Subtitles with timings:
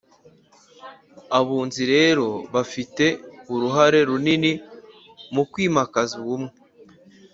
[1.39, 3.05] abunzi rero bafite
[3.53, 4.51] uruhare runini
[5.33, 6.53] mu kwimakaza ubumwe